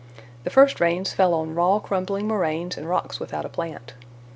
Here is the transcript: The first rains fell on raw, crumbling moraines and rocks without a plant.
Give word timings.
The 0.45 0.49
first 0.49 0.79
rains 0.79 1.13
fell 1.13 1.31
on 1.35 1.53
raw, 1.53 1.77
crumbling 1.77 2.27
moraines 2.27 2.75
and 2.75 2.89
rocks 2.89 3.19
without 3.19 3.45
a 3.45 3.49
plant. 3.49 3.93